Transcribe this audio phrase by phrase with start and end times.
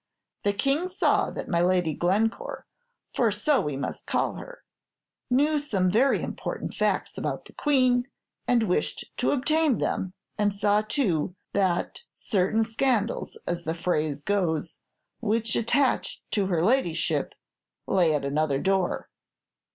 [0.41, 2.65] The King saw that my Lady Glencore
[3.13, 4.63] for so we must call her
[5.29, 8.07] knew some very important facts about the Queen,
[8.47, 14.79] and wished to obtain them; and saw, too, that certain scandals, as the phrase goes,
[15.19, 17.35] which attached to her ladyship,
[17.85, 19.07] lay at another door.